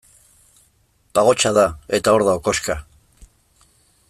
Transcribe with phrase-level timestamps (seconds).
[1.19, 1.67] Pagotxa da,
[1.99, 2.81] eta hor dago koxka.